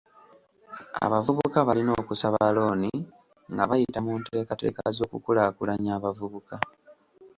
Abavubuka 1.05 1.57
balina 1.67 1.91
okusaba 2.01 2.39
looni 2.55 2.93
nga 3.53 3.63
bayita 3.69 3.99
mu 4.05 4.11
nteekateeka 4.19 4.81
z'okukulaakulanya 4.95 5.91
abavubuka. 5.97 6.55